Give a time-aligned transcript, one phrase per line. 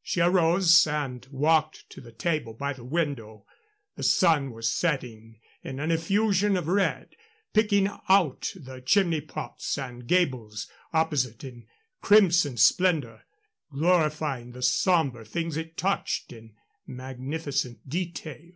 [0.00, 3.44] She arose and walked to the table by the window.
[3.96, 7.16] The sun was setting in an effusion of red,
[7.52, 11.66] picking out the chimney pots and gables opposite in
[12.00, 13.22] crimson splendor,
[13.72, 16.54] glorifying the somber things it touched in
[16.86, 18.52] magnificent detail.